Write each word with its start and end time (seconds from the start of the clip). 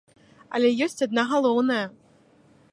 Але 0.59 0.71
ёсць 0.85 1.05
адна 1.07 1.27
галоўная. 1.33 1.81